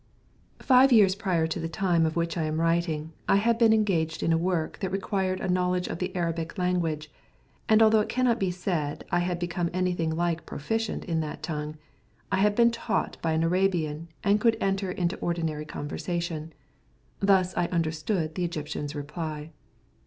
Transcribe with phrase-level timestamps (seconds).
[0.57, 4.23] Five years prior to the time of which I am writing I had been engaged
[4.23, 7.11] in a work that required a knowledge of the Arabic language,
[7.69, 11.77] and although it cannot be said I had become anything like proficient in that tongue,
[12.31, 16.51] I had been taught by an Arabian, and could enter into ordinary conversation.
[17.19, 19.51] Thus I understood the Egyptian's reply.